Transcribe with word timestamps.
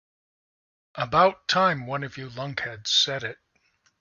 About 0.95 1.47
time 1.47 1.85
one 1.85 2.01
of 2.03 2.17
you 2.17 2.27
lunkheads 2.31 2.87
said 2.89 3.23
it. 3.23 3.37